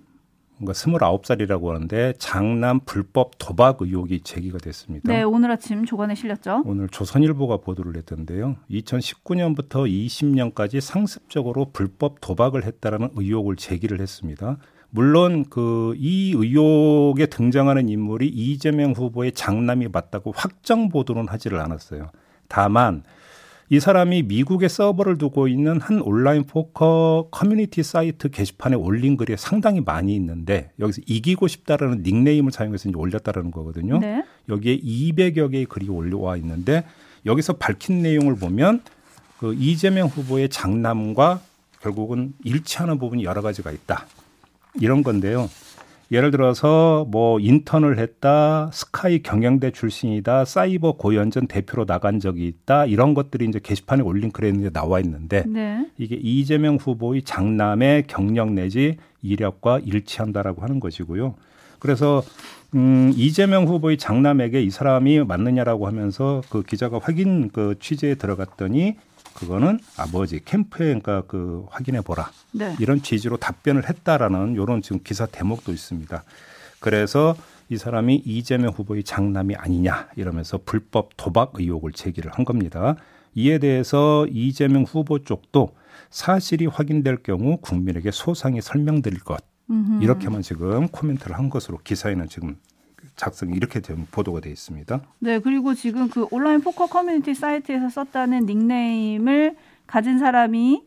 뭔가 0.58 0.74
29살이라고 0.74 1.68
하는데 1.68 2.14
장남 2.18 2.80
불법 2.86 3.32
도박 3.38 3.82
의혹이 3.82 4.22
제기가 4.22 4.58
됐습니다. 4.58 5.12
네, 5.12 5.24
오늘 5.24 5.52
아침 5.52 5.86
조간에 5.86 6.16
실렸죠. 6.16 6.64
오늘 6.66 6.90
조선일보가 6.90 7.58
보도를 7.58 7.96
했던데요. 7.98 8.56
2019년부터 8.72 9.88
20년까지 9.88 10.82
상습적으로 10.82 11.72
불법 11.72 12.22
도박을 12.22 12.66
했다라는 12.66 13.10
의혹을 13.16 13.56
제기를 13.56 14.00
했습니다. 14.02 14.58
물론 14.90 15.46
그 15.50 15.94
이 15.98 16.34
의혹에 16.36 17.26
등장하는 17.26 17.90
인물이 17.90 18.28
이재명 18.28 18.94
후보의 18.94 19.34
장남이 19.34 19.90
맞다고 19.90 20.32
확정 20.36 20.90
보도는 20.90 21.28
하지를 21.28 21.60
않았어요. 21.60 22.10
다만 22.48 23.04
이 23.70 23.82
사람이 23.82 24.24
미국에 24.24 24.70
서버를 24.70 25.18
두고 25.18 25.50
있는 25.50 25.82
한 25.82 26.00
온라인 26.02 26.46
포커 26.46 27.28
커뮤니티 27.32 27.84
사이트 27.84 28.30
게시판에 28.30 28.78
올린 28.78 29.18
글이 29.18 29.36
상당히 29.38 29.82
많이 29.82 30.16
있는데 30.16 30.72
여기서 30.80 31.02
이기고 31.06 31.50
싶다라는 31.50 32.02
닉네임을 32.02 32.54
사용해서 32.54 32.88
이제 32.88 32.98
올렸다라는 32.98 33.52
거거든요. 33.52 34.00
네. 34.00 34.24
여기에 34.48 34.80
200여 34.80 35.52
개의 35.52 35.66
글이 35.66 35.90
올라와 35.90 36.38
있는데 36.38 36.86
여기서 37.26 37.54
밝힌 37.54 38.02
내용을 38.02 38.36
보면 38.38 38.82
그 39.38 39.54
이재명 39.54 40.08
후보의 40.08 40.48
장남과 40.48 41.42
결국은 41.82 42.34
일치하는 42.46 42.98
부분이 43.00 43.26
여러 43.26 43.42
가지가 43.42 43.72
있다. 43.72 44.06
이런 44.80 45.04
건데요. 45.04 45.50
예를 46.12 46.32
들어서 46.32 47.06
뭐 47.10 47.40
인턴을 47.40 48.00
했다, 48.00 48.70
스카이 48.72 49.22
경영대 49.22 49.72
출신이다, 49.72 50.46
사이버 50.46 50.94
고연전 50.94 51.48
대표로 51.48 51.86
나간 51.86 52.20
적이 52.20 52.48
있다 52.48 52.86
이런 52.86 53.14
것들이 53.14 53.46
이제 53.46 53.60
게시판에 53.62 54.04
올린 54.04 54.32
글에 54.32 54.52
나와 54.72 55.00
있는데 55.02 55.44
네. 55.46 55.86
이게 55.98 56.16
이재명 56.16 56.78
후보의 56.78 57.24
장남의 57.24 58.06
경력 58.08 58.54
내지 58.54 58.98
이력과 59.22 59.80
일치한다라고 59.80 60.62
하는 60.62 60.80
것이고요. 60.80 61.36
그래서 61.80 62.24
음, 62.76 63.14
이재명 63.16 63.66
후보의 63.66 63.98
장남에게 63.98 64.62
이 64.62 64.70
사람이 64.70 65.24
맞느냐라고 65.24 65.88
하면서 65.88 66.42
그 66.50 66.64
기자가 66.64 67.00
확인 67.02 67.50
그 67.50 67.76
취재에 67.80 68.16
들어갔더니 68.16 68.96
그거는 69.38 69.80
아버지 69.98 70.44
캠프에 70.44 70.88
그러니까 70.88 71.22
그 71.28 71.66
확인해 71.70 72.02
보라 72.02 72.32
네. 72.54 72.76
이런 72.80 73.04
취지로 73.04 73.38
답변을 73.38 73.88
했다라는 73.88 74.54
이런 74.54 74.82
지금 74.82 75.00
기사 75.04 75.28
대목도 75.28 75.72
있습니다. 75.72 76.24
그래서 76.80 77.36
이 77.70 77.78
사람이 77.78 78.24
이재명 78.26 78.72
후보의 78.72 79.04
장남이 79.04 79.56
아니냐 79.56 80.10
이러면서 80.16 80.60
불법 80.66 81.12
도박 81.18 81.54
의혹을 81.56 81.92
제기를 81.92 82.32
한 82.34 82.46
겁니다. 82.46 82.96
이에 83.36 83.60
대해서 83.60 84.26
이재명 84.32 84.84
후보 84.84 85.20
쪽도 85.20 85.76
사실이 86.10 86.66
확인될 86.66 87.18
경우 87.18 87.58
국민에게 87.58 88.10
소상히 88.12 88.62
설명드릴 88.62 89.20
것. 89.20 89.44
음흠. 89.70 90.04
이렇게만 90.04 90.42
지금 90.42 90.88
코멘트를 90.88 91.38
한 91.38 91.50
것으로 91.50 91.78
기사에는 91.84 92.28
지금 92.30 92.58
작성이 93.18 93.54
이렇게 93.56 93.82
된 93.82 94.08
보도가 94.10 94.40
되어 94.40 94.52
있습니다. 94.54 95.02
네, 95.20 95.40
그리고 95.40 95.74
지금 95.74 96.08
그 96.10 96.26
온라인 96.32 96.62
포커 96.62 96.88
커뮤니티 96.88 97.34
사이트에서 97.34 97.90
썼다는 97.90 98.46
닉네임을 98.46 99.58
가진 99.86 100.18
사람이 100.20 100.84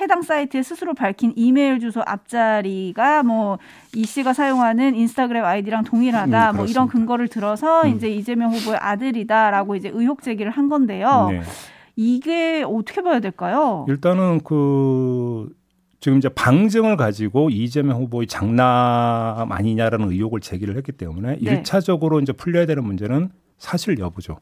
해당 0.00 0.22
사이트에 0.22 0.62
스스로 0.62 0.94
밝힌 0.94 1.32
이메일 1.36 1.80
주소 1.80 2.02
앞자리가 2.06 3.24
뭐 3.24 3.58
이 3.94 4.04
씨가 4.04 4.32
사용하는 4.32 4.94
인스타그램 4.94 5.44
아이디랑 5.44 5.84
동일하다 5.84 6.52
음, 6.52 6.56
뭐 6.56 6.64
이런 6.66 6.88
근거를 6.88 7.28
들어서 7.28 7.82
음. 7.82 7.88
이제 7.88 8.08
이재명 8.08 8.52
후보의 8.52 8.78
아들이다라고 8.80 9.76
이제 9.76 9.90
의혹 9.92 10.22
제기를 10.22 10.50
한 10.50 10.68
건데요. 10.70 11.28
네. 11.30 11.42
이게 11.94 12.64
어떻게 12.66 13.02
봐야 13.02 13.20
될까요? 13.20 13.84
일단은 13.88 14.40
그 14.44 15.50
지금 16.02 16.18
이제 16.18 16.28
방증을 16.28 16.96
가지고 16.96 17.48
이재명 17.48 17.96
후보의 18.00 18.26
장남 18.26 19.52
아니냐라는 19.52 20.10
의혹을 20.10 20.40
제기를 20.40 20.76
했기 20.76 20.90
때문에 20.90 21.36
네. 21.36 21.38
일차적으로 21.40 22.18
이제 22.18 22.32
풀려야 22.32 22.66
되는 22.66 22.84
문제는 22.84 23.30
사실 23.56 23.96
여부죠. 24.00 24.38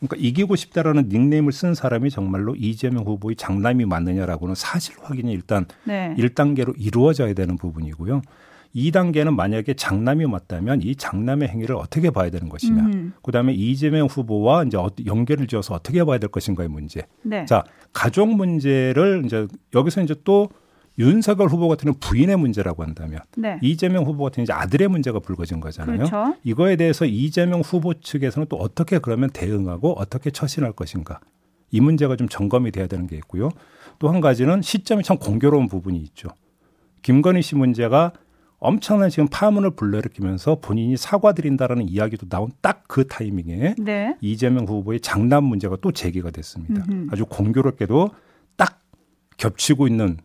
그러니까 0.00 0.16
이기고 0.18 0.56
싶다라는 0.56 1.08
닉네임을 1.08 1.52
쓴 1.52 1.74
사람이 1.74 2.10
정말로 2.10 2.56
이재명 2.56 3.04
후보의 3.04 3.36
장남이 3.36 3.84
맞느냐라고는 3.84 4.56
사실 4.56 4.96
확인이 5.00 5.32
일단 5.32 5.64
네. 5.84 6.12
1단계로 6.18 6.74
이루어져야 6.76 7.34
되는 7.34 7.56
부분이고요. 7.56 8.22
2단계는 8.74 9.32
만약에 9.32 9.74
장남이 9.74 10.26
맞다면 10.26 10.82
이 10.82 10.96
장남의 10.96 11.50
행위를 11.50 11.76
어떻게 11.76 12.10
봐야 12.10 12.30
되는 12.30 12.48
것이냐. 12.48 12.82
음. 12.82 13.12
그다음에 13.22 13.52
이재명 13.52 14.08
후보와 14.08 14.64
이제 14.64 14.76
연결을 15.06 15.46
지어서 15.46 15.74
어떻게 15.74 16.02
봐야 16.02 16.18
될 16.18 16.30
것인가의 16.30 16.68
문제. 16.68 17.06
네. 17.22 17.46
자, 17.46 17.62
가족 17.92 18.34
문제를 18.34 19.22
이제 19.24 19.46
여기서 19.72 20.02
이제 20.02 20.16
또 20.24 20.48
윤석열 21.00 21.48
후보 21.48 21.66
같은 21.68 21.92
부인의 21.98 22.36
문제라고 22.36 22.82
한다면 22.82 23.20
네. 23.36 23.58
이재명 23.62 24.04
후보 24.04 24.22
같은 24.24 24.42
이제 24.42 24.52
아들의 24.52 24.86
문제가 24.88 25.18
불거진 25.18 25.58
거잖아요. 25.60 25.96
그렇죠. 25.96 26.36
이거에 26.44 26.76
대해서 26.76 27.06
이재명 27.06 27.60
후보 27.60 27.94
측에서는 27.94 28.46
또 28.48 28.56
어떻게 28.56 28.98
그러면 28.98 29.30
대응하고 29.30 29.94
어떻게 29.98 30.30
처신할 30.30 30.72
것인가. 30.72 31.20
이 31.72 31.80
문제가 31.80 32.16
좀 32.16 32.28
점검이 32.28 32.70
돼야 32.70 32.86
되는 32.86 33.06
게 33.06 33.16
있고요. 33.16 33.50
또 33.98 34.08
한 34.10 34.20
가지는 34.20 34.60
시점이 34.62 35.02
참 35.02 35.16
공교로운 35.18 35.68
부분이 35.68 35.98
있죠. 35.98 36.28
김건희 37.02 37.42
씨 37.42 37.54
문제가 37.56 38.12
엄청난 38.58 39.08
지금 39.08 39.26
파문을 39.30 39.70
불러일으키면서 39.70 40.56
본인이 40.60 40.96
사과드린다라는 40.96 41.88
이야기도 41.88 42.28
나온 42.28 42.50
딱 42.60 42.80
그 42.90 43.06
타이밍에 43.06 43.76
네. 43.78 44.16
이재명 44.20 44.64
후보의 44.66 44.98
장남 45.00 45.44
문제가 45.44 45.76
또 45.80 45.92
제기가 45.92 46.30
됐습니다. 46.32 46.84
음흠. 46.88 47.06
아주 47.12 47.24
공교롭게도 47.24 48.10
딱 48.56 48.80
겹치고 49.36 49.86
있는 49.86 50.18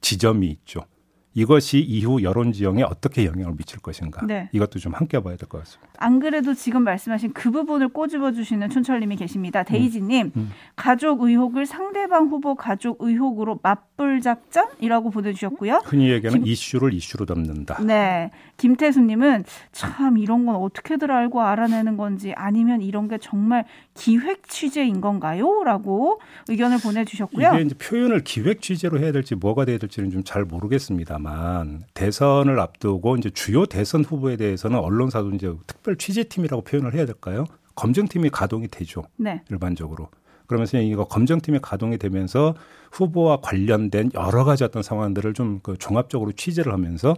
지점이 0.00 0.46
있죠. 0.48 0.84
이것이 1.32 1.78
이후 1.78 2.24
여론 2.24 2.50
지형에 2.52 2.82
어떻게 2.82 3.24
영향을 3.24 3.54
미칠 3.56 3.78
것인가 3.78 4.26
네. 4.26 4.48
이것도 4.50 4.80
좀 4.80 4.94
함께 4.94 5.20
봐야 5.20 5.36
될 5.36 5.48
것 5.48 5.58
같습니다. 5.58 5.88
안 5.98 6.18
그래도 6.18 6.54
지금 6.54 6.82
말씀하신 6.82 7.34
그 7.34 7.52
부분을 7.52 7.88
꼬집어 7.88 8.32
주시는 8.32 8.68
촌철님이 8.68 9.14
계십니다. 9.14 9.62
데이지님 9.62 10.26
음, 10.26 10.32
음. 10.34 10.50
가족 10.74 11.22
의혹을 11.22 11.66
상대방 11.66 12.26
후보 12.26 12.56
가족 12.56 12.96
의혹으로 13.00 13.60
맞불 13.62 14.22
작전이라고 14.22 15.10
보내주셨고요. 15.10 15.82
흔히 15.84 16.10
얘기하는 16.10 16.42
김... 16.42 16.52
이슈를 16.52 16.92
이슈로 16.94 17.26
담는다. 17.26 17.80
네, 17.84 18.32
김태수님은 18.56 19.44
참 19.70 20.18
이런 20.18 20.46
건 20.46 20.56
어떻게들 20.56 21.12
알고 21.12 21.42
알아내는 21.42 21.96
건지 21.96 22.32
아니면 22.34 22.82
이런 22.82 23.06
게 23.06 23.18
정말 23.18 23.64
기획 24.00 24.48
취재인 24.48 25.00
건가요?라고 25.00 26.20
의견을 26.48 26.78
보내주셨고요. 26.78 27.52
이게 27.54 27.62
이제 27.62 27.74
표현을 27.76 28.24
기획 28.24 28.62
취재로 28.62 28.98
해야 28.98 29.12
될지 29.12 29.34
뭐가 29.34 29.64
돼야 29.66 29.78
될지는 29.78 30.10
좀 30.10 30.22
잘 30.24 30.44
모르겠습니다. 30.44 31.10
합니다만 31.14 31.82
대선을 31.94 32.58
앞두고 32.60 33.16
이제 33.16 33.30
주요 33.30 33.66
대선 33.66 34.04
후보에 34.04 34.36
대해서는 34.36 34.78
언론사도 34.78 35.30
이제 35.32 35.52
특별 35.66 35.96
취재팀이라고 35.96 36.62
표현을 36.62 36.94
해야 36.94 37.04
될까요? 37.06 37.44
검증팀이 37.74 38.30
가동이 38.30 38.68
되죠. 38.68 39.04
네. 39.16 39.42
일반적으로. 39.50 40.08
그러면서 40.46 40.78
이거 40.78 41.04
검증팀이 41.04 41.60
가동이 41.62 41.98
되면서 41.98 42.54
후보와 42.92 43.40
관련된 43.40 44.10
여러 44.14 44.44
가지 44.44 44.64
어떤 44.64 44.82
상황들을 44.82 45.32
좀 45.34 45.60
그 45.62 45.76
종합적으로 45.78 46.32
취재를 46.32 46.72
하면서 46.72 47.14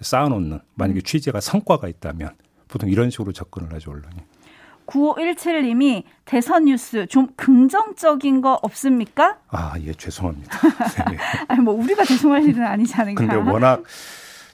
쌓아놓는 0.00 0.60
만약에 0.74 1.00
음. 1.00 1.02
취재가 1.02 1.40
성과가 1.40 1.88
있다면 1.88 2.30
보통 2.68 2.88
이런 2.90 3.10
식으로 3.10 3.32
접근을 3.32 3.72
하죠 3.74 3.90
언론이. 3.90 4.16
9517님이 4.86 6.04
대선 6.24 6.64
뉴스 6.66 7.06
좀 7.06 7.28
긍정적인 7.36 8.40
거 8.40 8.58
없습니까? 8.62 9.36
아, 9.48 9.74
예, 9.84 9.92
죄송합니다. 9.92 10.58
네. 11.10 11.18
아니, 11.48 11.60
뭐, 11.60 11.74
우리가 11.74 12.04
죄송할 12.04 12.44
일은 12.44 12.64
아니지 12.64 12.94
않은가. 12.94 13.26
근데 13.26 13.50
워낙 13.50 13.82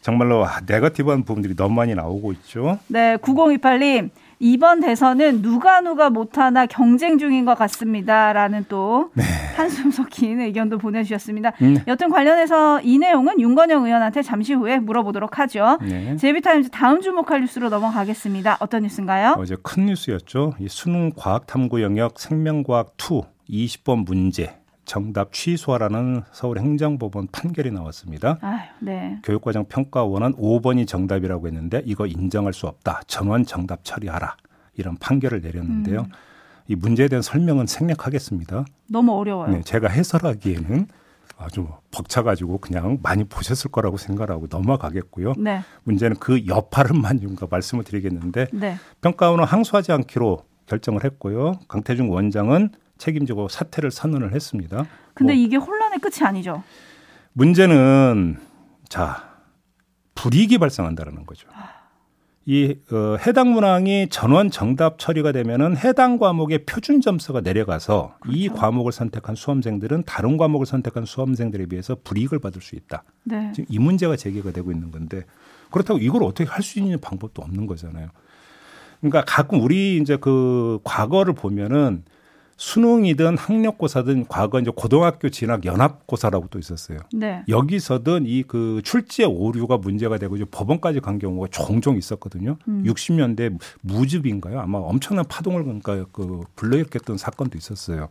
정말로 0.00 0.46
네거티브한 0.66 1.24
부분들이 1.24 1.54
너무 1.54 1.74
많이 1.74 1.94
나오고 1.94 2.32
있죠. 2.32 2.78
네, 2.88 3.16
9028님. 3.18 4.10
이번 4.40 4.81
대선은 4.81 5.42
누가 5.42 5.83
누가 5.83 6.09
못하나 6.09 6.64
경쟁 6.64 7.18
중인 7.18 7.44
것 7.44 7.57
같습니다라는 7.57 8.64
또 8.70 9.11
네. 9.14 9.22
한숨 9.55 9.90
섞인 9.90 10.40
의견도 10.40 10.79
보내주셨습니다. 10.79 11.53
음. 11.61 11.76
여튼 11.87 12.09
관련해서 12.09 12.81
이 12.81 12.98
내용은 12.98 13.38
윤건영 13.38 13.85
의원한테 13.85 14.22
잠시 14.22 14.55
후에 14.55 14.79
물어보도록 14.79 15.38
하죠. 15.38 15.79
네. 15.83 16.16
제비타임즈 16.16 16.70
다음 16.70 17.03
주목할 17.03 17.42
뉴스로 17.42 17.68
넘어가겠습니다. 17.68 18.57
어떤 18.61 18.83
뉴스인가요? 18.83 19.35
어제 19.37 19.57
큰 19.62 19.87
뉴스였죠. 19.87 20.55
이 20.59 20.68
수능 20.68 21.12
과학 21.14 21.46
탐구 21.46 21.83
영역 21.83 22.18
생명과학 22.18 22.94
2 22.98 23.20
20번 23.50 24.07
문제 24.07 24.59
정답 24.90 25.33
취소하라는 25.33 26.22
서울행정법원 26.33 27.29
판결이 27.31 27.70
나왔습니다. 27.70 28.38
아유, 28.40 28.59
네. 28.81 29.20
교육과정 29.22 29.66
평가원은 29.66 30.35
5번이 30.35 30.88
정답이라고 30.88 31.46
했는데 31.46 31.81
이거 31.85 32.09
인정할 32.09 32.53
수 32.53 32.66
없다. 32.66 33.03
전원 33.07 33.44
정답 33.44 33.85
처리하라. 33.85 34.37
이런 34.74 34.96
판결을 34.96 35.42
내렸는데요. 35.42 36.00
음. 36.00 36.11
이 36.66 36.74
문제에 36.74 37.07
대한 37.07 37.22
설명은 37.22 37.68
생략하겠습니다. 37.68 38.64
너무 38.88 39.12
어려워요. 39.12 39.53
네, 39.53 39.62
제가 39.62 39.87
해설하기에는 39.87 40.88
아주 41.38 41.68
벅차가지고 41.92 42.59
그냥 42.59 42.98
많이 43.00 43.22
보셨을 43.22 43.70
거라고 43.70 43.96
생각하고 43.96 44.48
넘어가겠고요. 44.50 45.35
네. 45.38 45.62
문제는 45.85 46.16
그 46.16 46.48
여파를만 46.48 47.20
좀 47.22 47.37
말씀을 47.48 47.85
드리겠는데 47.85 48.48
네. 48.53 48.74
평가원은 49.03 49.44
항소하지 49.44 49.92
않기로 49.92 50.42
결정을 50.66 51.05
했고요. 51.05 51.61
강태중 51.68 52.11
원장은 52.11 52.70
책임지고 53.00 53.48
사퇴를 53.48 53.90
선언을 53.90 54.32
했습니다. 54.32 54.86
근데 55.14 55.34
뭐 55.34 55.42
이게 55.42 55.56
혼란의 55.56 55.98
끝이 55.98 56.24
아니죠. 56.24 56.62
문제는 57.32 58.38
자 58.88 59.24
불이익이 60.14 60.58
발생한다는 60.58 61.26
거죠. 61.26 61.48
이 62.46 62.74
어, 62.90 63.16
해당 63.26 63.52
문항이 63.52 64.08
전원 64.08 64.50
정답 64.50 64.98
처리가 64.98 65.30
되면은 65.32 65.76
해당 65.76 66.18
과목의 66.18 66.64
표준 66.64 67.00
점수가 67.00 67.42
내려가서 67.42 68.14
그렇죠. 68.20 68.38
이 68.38 68.48
과목을 68.48 68.92
선택한 68.92 69.34
수험생들은 69.36 70.04
다른 70.04 70.36
과목을 70.36 70.66
선택한 70.66 71.04
수험생들에 71.04 71.66
비해서 71.66 71.96
불이익을 72.02 72.38
받을 72.38 72.60
수 72.62 72.76
있다. 72.76 73.04
네. 73.24 73.52
지금 73.54 73.66
이 73.68 73.78
문제가 73.78 74.16
제기가 74.16 74.52
되고 74.52 74.72
있는 74.72 74.90
건데 74.90 75.24
그렇다고 75.70 76.00
이걸 76.00 76.22
어떻게 76.24 76.48
할 76.48 76.62
수 76.62 76.78
있는 76.78 76.98
방법도 77.00 77.42
없는 77.42 77.66
거잖아요. 77.66 78.08
그러니까 79.00 79.22
가끔 79.26 79.60
우리 79.62 79.98
이제 79.98 80.16
그 80.16 80.80
과거를 80.84 81.34
보면은 81.34 82.04
수능이든 82.64 83.38
학력고사든 83.38 84.26
과거 84.28 84.60
이제 84.60 84.70
고등학교 84.76 85.30
진학 85.30 85.64
연합고사라고 85.64 86.48
또 86.50 86.58
있었어요. 86.58 86.98
네. 87.10 87.42
여기서든 87.48 88.24
이 88.26 88.42
그 88.46 88.82
출제 88.84 89.24
오류가 89.24 89.78
문제가 89.78 90.18
되고 90.18 90.36
이제 90.36 90.44
법원까지 90.44 91.00
간 91.00 91.18
경우가 91.18 91.46
종종 91.50 91.96
있었거든요. 91.96 92.58
음. 92.68 92.84
60년대 92.84 93.58
무즙인가요? 93.80 94.60
아마 94.60 94.76
엄청난 94.76 95.24
파동을 95.26 95.62
그러니까 95.64 96.04
그 96.12 96.42
불러일으켰던 96.54 97.16
사건도 97.16 97.56
있었어요. 97.56 98.08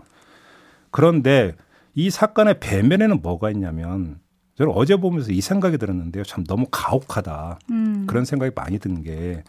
그런데 0.90 1.54
이 1.94 2.10
사건의 2.10 2.60
배면에는 2.60 3.22
뭐가 3.22 3.52
있냐면 3.52 4.18
저는 4.56 4.74
어제 4.76 4.96
보면서 4.96 5.32
이 5.32 5.42
생각이 5.42 5.78
들었는데요. 5.78 6.24
참 6.24 6.44
너무 6.46 6.66
가혹하다. 6.72 7.60
음. 7.70 8.06
그런 8.08 8.26
생각이 8.26 8.52
많이 8.56 8.80
든 8.80 9.04
게 9.04 9.44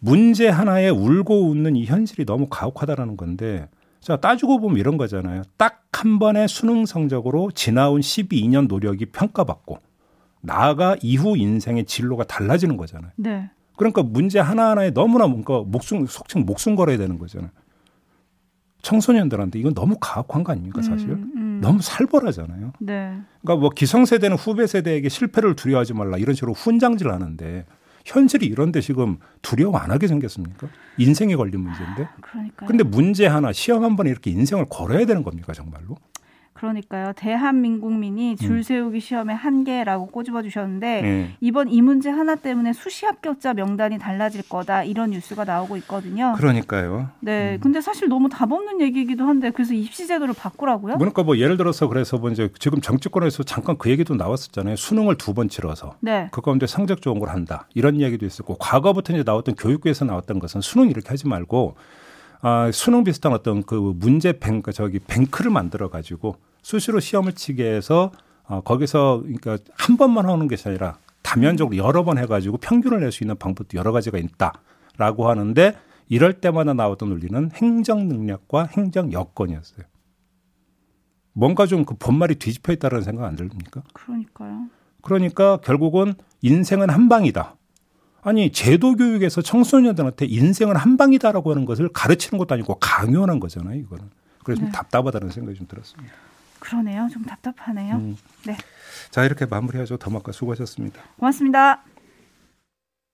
문제 0.00 0.46
하나에 0.48 0.90
울고 0.90 1.48
웃는 1.48 1.74
이 1.74 1.86
현실이 1.86 2.26
너무 2.26 2.48
가혹하다라는 2.50 3.16
건데 3.16 3.66
자, 4.06 4.16
따지고 4.16 4.60
보면 4.60 4.78
이런 4.78 4.96
거잖아요. 4.96 5.42
딱 5.56 5.86
한 6.06 6.18
번의 6.18 6.46
수능 6.46 6.84
성적으로 6.86 7.50
지나온 7.50 8.00
12년 8.00 8.68
노력이 8.68 9.06
평가받고 9.06 9.78
나아가 10.42 10.94
이후 11.02 11.36
인생의 11.36 11.86
진로가 11.86 12.24
달라지는 12.24 12.76
거잖아요. 12.76 13.10
네. 13.16 13.50
그러니까 13.76 14.02
문제 14.02 14.38
하나하나에 14.38 14.90
너무나 14.90 15.26
뭔가 15.26 15.62
목숨, 15.66 16.06
속칭 16.06 16.46
목숨 16.46 16.76
걸어야 16.76 16.96
되는 16.96 17.18
거잖아요. 17.18 17.50
청소년들한테 18.82 19.58
이건 19.58 19.74
너무 19.74 19.96
가혹한 20.00 20.44
거 20.44 20.52
아닙니까, 20.52 20.80
사실? 20.80 21.10
음, 21.10 21.32
음. 21.34 21.60
너무 21.60 21.80
살벌하잖아요. 21.82 22.72
네. 22.78 23.18
그러니까 23.42 23.60
뭐 23.60 23.70
기성세대는 23.70 24.36
후배 24.36 24.66
세대에게 24.66 25.08
실패를 25.08 25.56
두려워하지 25.56 25.94
말라 25.94 26.18
이런 26.18 26.34
식으로 26.34 26.52
훈장질 26.52 27.10
하는데 27.10 27.64
현실이 28.06 28.46
이런데 28.46 28.80
지금 28.80 29.18
두려워 29.42 29.76
안 29.78 29.90
하게 29.90 30.06
생겼습니까? 30.06 30.68
인생에 30.96 31.34
걸린 31.34 31.60
문제인데. 31.60 32.08
그러니까. 32.22 32.66
근데 32.66 32.84
문제 32.84 33.26
하나 33.26 33.52
시험 33.52 33.82
한 33.82 33.96
번에 33.96 34.10
이렇게 34.10 34.30
인생을 34.30 34.66
걸어야 34.70 35.04
되는 35.06 35.24
겁니까 35.24 35.52
정말로? 35.52 35.96
그러니까요. 36.56 37.12
대한민국민이 37.16 38.36
줄 38.36 38.56
음. 38.56 38.62
세우기 38.62 39.00
시험의 39.00 39.36
한계라고 39.36 40.06
꼬집어 40.06 40.42
주셨는데 40.42 41.02
네. 41.02 41.30
이번 41.40 41.68
이 41.70 41.80
문제 41.80 42.10
하나 42.10 42.34
때문에 42.34 42.72
수시 42.72 43.06
합격자 43.06 43.54
명단이 43.54 43.98
달라질 43.98 44.42
거다 44.48 44.84
이런 44.84 45.10
뉴스가 45.10 45.44
나오고 45.44 45.76
있거든요. 45.78 46.34
그러니까요. 46.36 47.10
네. 47.20 47.54
음. 47.54 47.60
근데 47.60 47.80
사실 47.80 48.08
너무 48.08 48.28
답 48.28 48.50
없는 48.52 48.80
얘기이기도 48.80 49.24
한데 49.24 49.50
그래서 49.50 49.74
입시 49.74 50.06
제도를 50.06 50.34
바꾸라고요? 50.34 50.98
그러니까 50.98 51.22
뭐 51.22 51.38
예를 51.38 51.56
들어서 51.56 51.88
그래서 51.88 52.18
뭐 52.18 52.30
이제 52.30 52.50
지금 52.58 52.80
정치권에서 52.80 53.42
잠깐 53.44 53.76
그 53.78 53.90
얘기도 53.90 54.14
나왔었잖아요. 54.16 54.76
수능을 54.76 55.16
두 55.16 55.36
번 55.36 55.50
치러서 55.50 55.96
네. 56.00 56.28
그 56.32 56.40
가운데 56.40 56.66
성적 56.66 57.02
좋은 57.02 57.18
걸 57.18 57.28
한다. 57.28 57.68
이런 57.74 57.96
이야기도 57.96 58.24
있었고 58.24 58.56
과거부터 58.58 59.12
이제 59.12 59.22
나왔던 59.22 59.56
교육부에서 59.56 60.06
나왔던 60.06 60.38
것은 60.38 60.62
수능 60.62 60.88
이렇게 60.88 61.10
하지 61.10 61.28
말고 61.28 61.76
아, 62.42 62.70
수능 62.72 63.04
비슷한 63.04 63.32
어떤 63.32 63.62
그 63.62 63.74
문제 63.96 64.32
뱅크 64.38 64.72
저기 64.72 64.98
뱅크를 64.98 65.50
만들어 65.50 65.88
가지고 65.90 66.36
수시로 66.62 67.00
시험을 67.00 67.32
치게 67.32 67.64
해서 67.64 68.12
어, 68.44 68.60
거기서 68.60 69.22
그러니까 69.22 69.58
한 69.76 69.96
번만 69.96 70.28
하는 70.28 70.46
것이 70.48 70.68
아니라 70.68 70.98
다면적으로 71.22 71.76
여러 71.76 72.04
번 72.04 72.18
해가지고 72.18 72.58
평균을 72.58 73.00
낼 73.00 73.10
수 73.10 73.24
있는 73.24 73.36
방법도 73.36 73.76
여러 73.76 73.90
가지가 73.92 74.18
있다라고 74.18 75.28
하는데 75.28 75.76
이럴 76.08 76.34
때마다 76.34 76.72
나왔던 76.72 77.08
논리는 77.08 77.50
행정 77.54 78.06
능력과 78.06 78.68
행정 78.76 79.12
여건이었어요. 79.12 79.86
뭔가 81.32 81.66
좀 81.66 81.84
그 81.84 81.94
본말이 81.98 82.36
뒤집혀 82.36 82.72
있다는 82.74 83.02
생각 83.02 83.26
안 83.26 83.34
들립니까? 83.36 83.82
그러니까요. 83.92 84.66
그러니까 85.02 85.58
결국은 85.58 86.14
인생은 86.42 86.90
한 86.90 87.08
방이다. 87.08 87.55
아니 88.26 88.50
제도 88.50 88.96
교육에서 88.96 89.40
청소년들한테 89.40 90.26
인생은 90.26 90.74
한 90.74 90.96
방이다라고 90.96 91.52
하는 91.52 91.64
것을 91.64 91.88
가르치는 91.88 92.38
것도 92.38 92.54
아니고 92.54 92.74
강요하는 92.80 93.38
거잖아요. 93.38 93.78
이거는. 93.78 94.10
그래서 94.42 94.62
네. 94.62 94.66
좀 94.66 94.72
답답하다는 94.72 95.30
생각이 95.30 95.56
좀 95.56 95.68
들었습니다. 95.68 96.12
그러네요. 96.58 97.08
좀 97.12 97.24
답답하네요. 97.24 97.94
음. 97.94 98.16
네. 98.44 98.56
자 99.10 99.24
이렇게 99.24 99.46
마무리하죠. 99.46 99.98
더마카 99.98 100.32
수고하셨습니다. 100.32 101.00
고맙습니다. 101.20 101.84